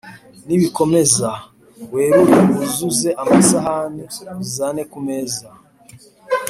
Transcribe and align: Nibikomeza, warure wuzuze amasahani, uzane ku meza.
Nibikomeza, 0.47 1.29
warure 1.91 2.39
wuzuze 2.51 3.09
amasahani, 3.21 4.03
uzane 4.43 4.83
ku 4.91 4.99
meza. 5.07 5.47